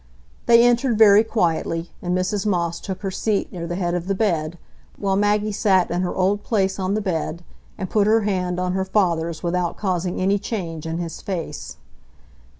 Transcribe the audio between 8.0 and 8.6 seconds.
her hand